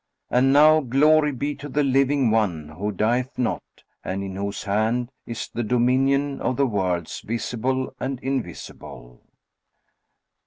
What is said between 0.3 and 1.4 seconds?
And now glory